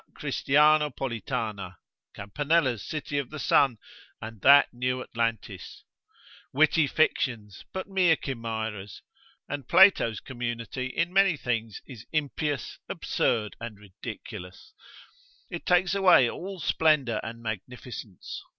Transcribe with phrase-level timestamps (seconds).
[0.17, 1.75] Christianopolitana,
[2.15, 3.77] Campanella's city of the Sun,
[4.19, 5.83] and that new Atlantis,
[6.51, 9.03] witty fictions, but mere chimeras;
[9.47, 14.73] and Plato's community in many things is impious, absurd and ridiculous,
[15.51, 18.41] it takes away all splendour and magnificence.